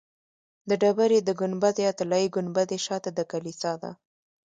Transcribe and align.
د 0.69 0.71
ډبرې 0.81 1.19
د 1.23 1.29
ګنبد 1.39 1.75
یا 1.85 1.91
طلایي 1.99 2.27
ګنبدې 2.35 2.77
شاته 2.85 3.09
د 3.17 3.19
کلیسا 3.31 3.73
ده. 3.81 3.91